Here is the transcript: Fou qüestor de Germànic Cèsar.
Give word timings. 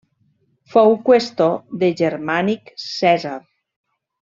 Fou 0.75 0.95
qüestor 1.11 1.53
de 1.85 1.91
Germànic 2.03 2.75
Cèsar. 2.91 3.39